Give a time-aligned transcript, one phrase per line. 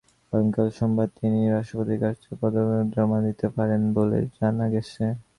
[0.33, 5.03] আগামীকাল সোমবার তিনি রাষ্ট্রপতির কাছে পদত্যাগপত্র জমা দিতে পারেন বলে জানা গেছে।